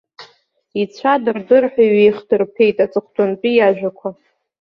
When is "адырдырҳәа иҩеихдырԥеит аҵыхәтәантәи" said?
1.17-3.53